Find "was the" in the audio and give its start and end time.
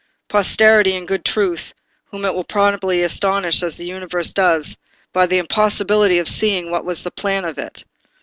6.85-7.11